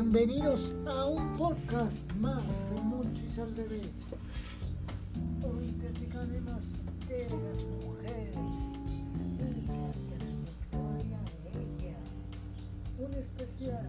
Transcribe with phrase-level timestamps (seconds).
[0.00, 3.82] Bienvenidos a un podcast más de Monchis al Bebé.
[5.42, 6.62] Hoy platicaremos
[7.08, 8.36] de las mujeres
[9.16, 12.10] y la trayectoria de ellas.
[13.00, 13.88] Un especial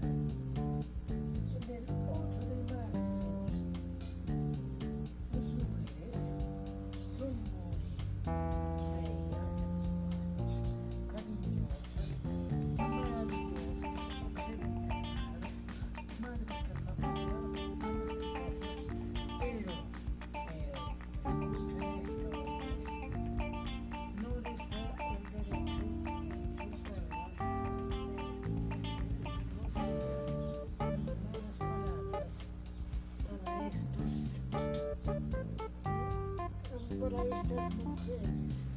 [37.40, 37.74] This this
[38.06, 38.69] do?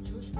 [0.00, 0.32] muchos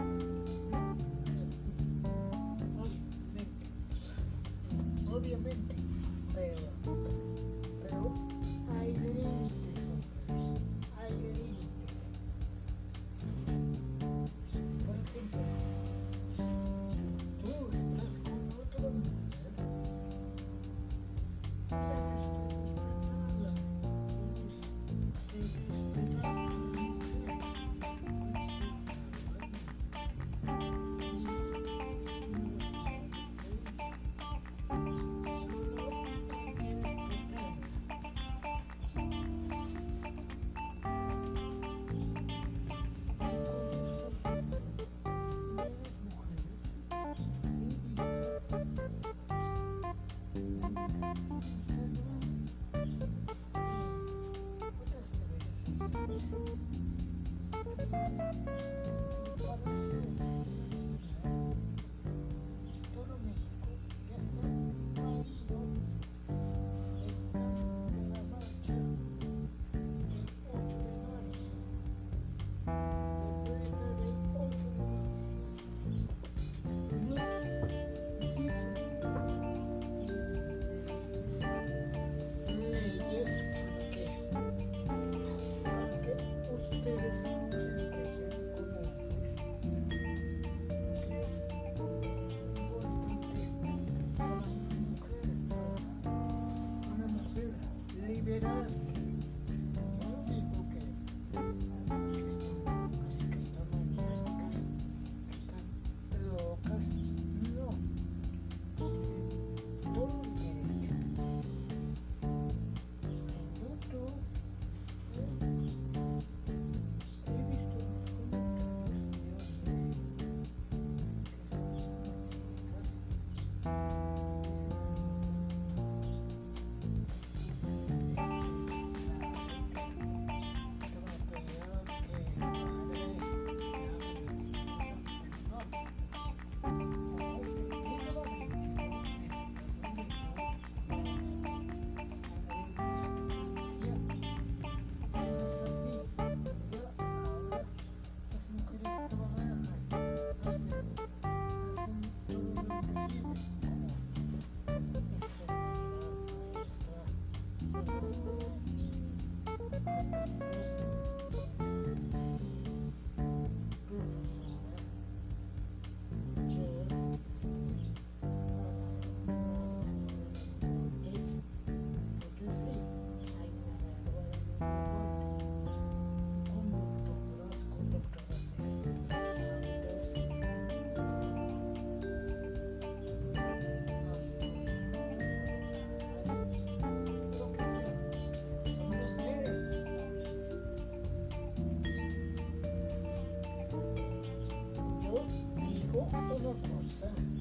[197.01, 197.40] sense.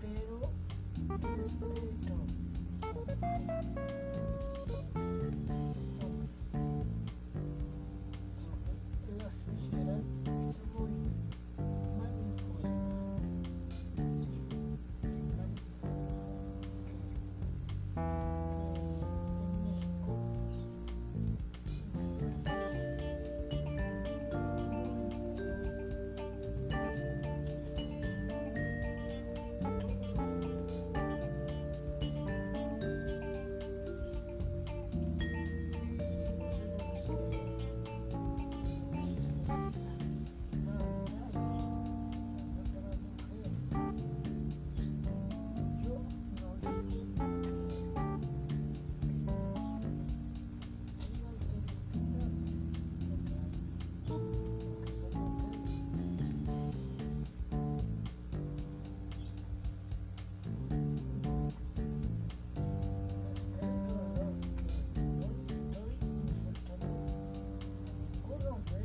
[0.00, 0.36] Pero
[1.44, 2.11] este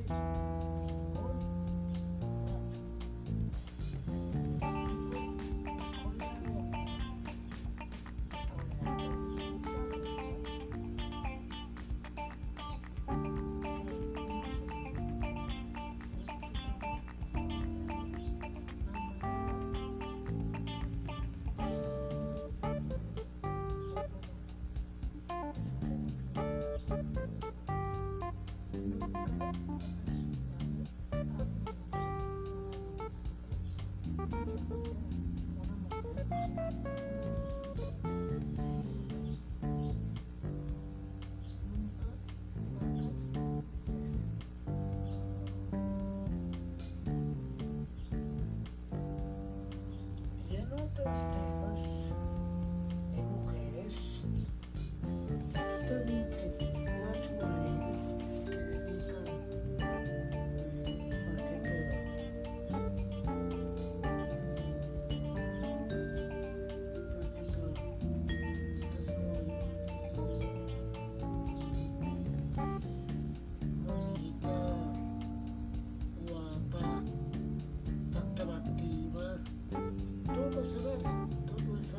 [0.10, 0.47] Thank you.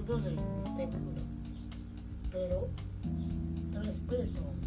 [0.08, 1.22] duele este muro,
[2.32, 2.70] pero
[3.82, 4.57] respeto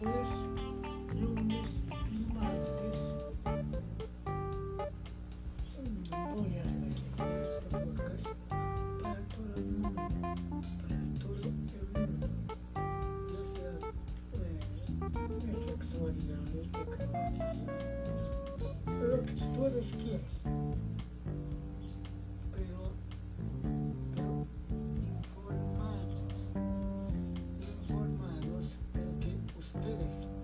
[0.00, 0.28] miércoles,
[1.14, 3.16] lunes y martes.
[6.34, 8.28] Voy a hacer este podcast
[9.02, 10.02] para todo el mundo,
[10.82, 12.26] para todo el mundo,
[13.32, 13.74] ya sea
[14.32, 14.60] eh,
[15.46, 17.74] de sexualidad, de tecnología,
[19.00, 20.35] lo que ustedes quieran.
[29.82, 30.35] do this.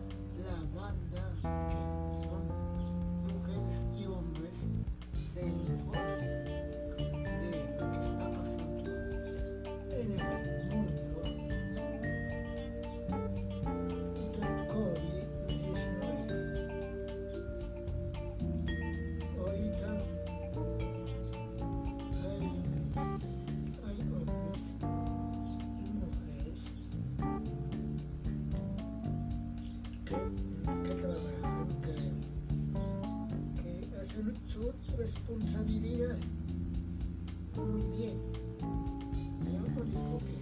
[30.13, 31.95] que trabajaron, que,
[33.63, 36.17] que hacen su responsabilidad
[37.57, 38.17] muy bien.
[38.61, 40.42] Yo no digo que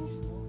[0.00, 0.39] Deus.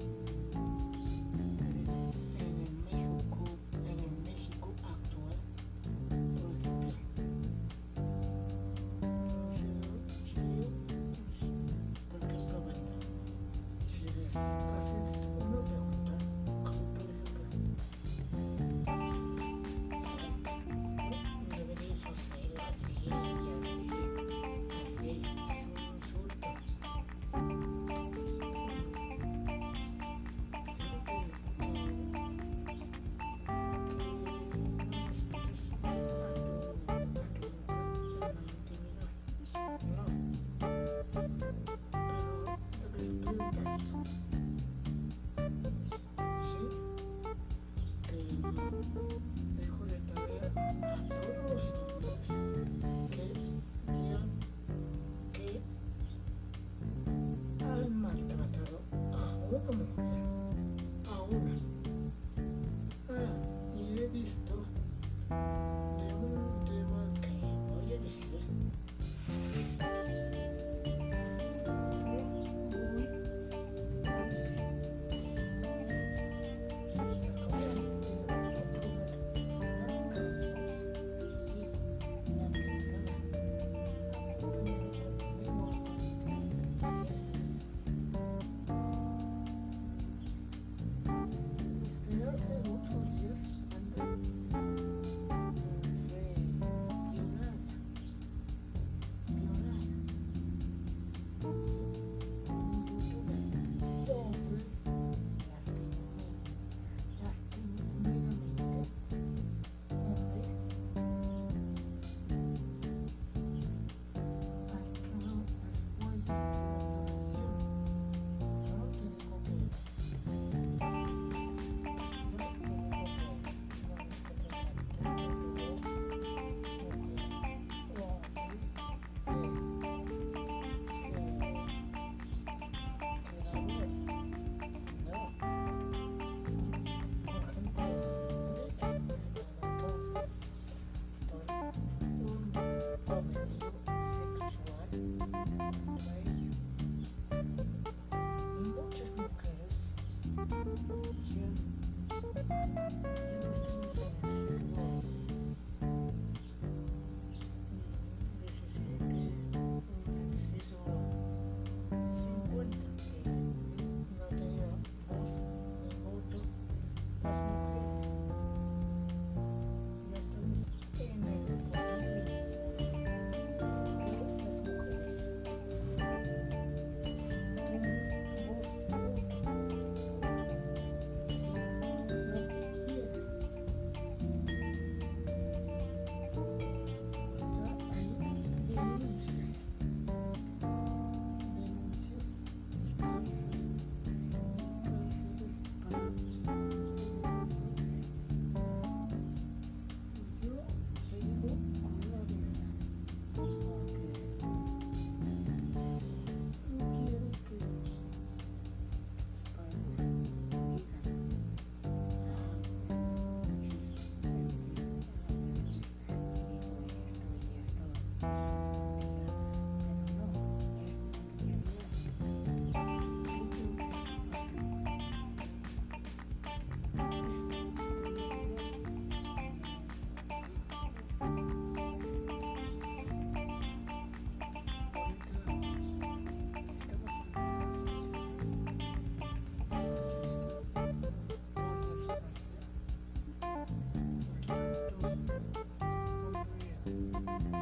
[247.31, 247.55] Thank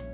[0.00, 0.09] you.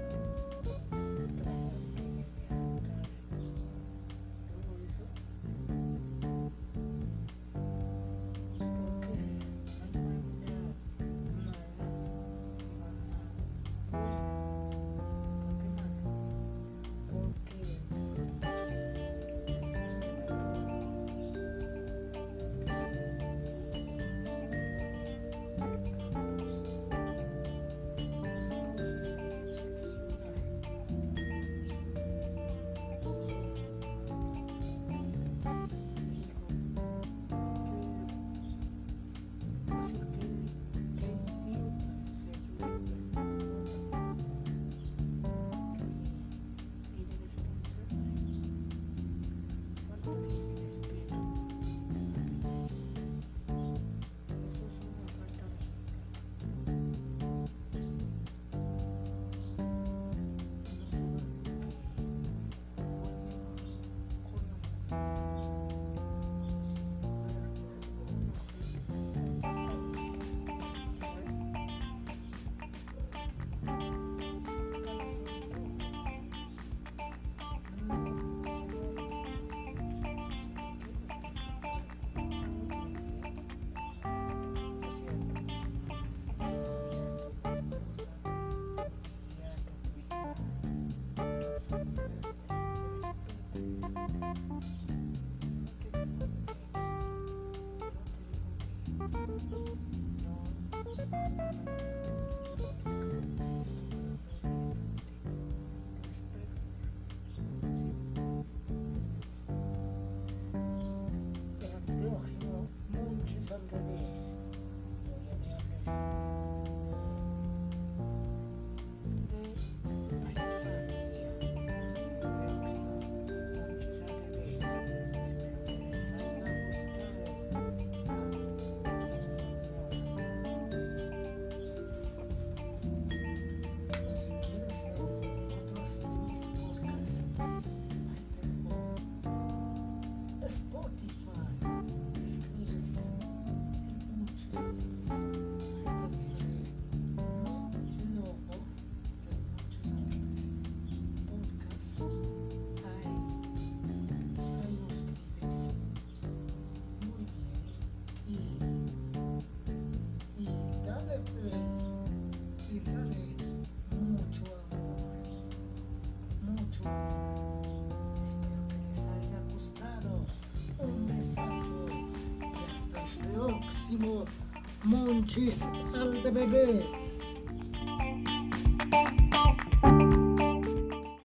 [174.85, 175.69] Monchis
[176.01, 176.96] al de bebés.